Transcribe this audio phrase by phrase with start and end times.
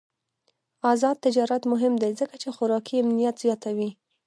[0.91, 3.89] آزاد تجارت مهم دی ځکه چې خوراکي امنیت زیاتوي.